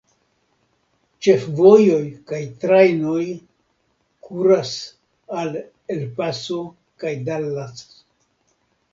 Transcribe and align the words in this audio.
Ĉefvojoj 1.25 2.05
kaj 2.31 2.39
trajnoj 2.63 3.25
kuras 4.29 4.71
al 5.41 5.53
El 5.97 6.01
Paso 6.21 6.57
kaj 7.05 7.13
Dallas. 7.29 7.85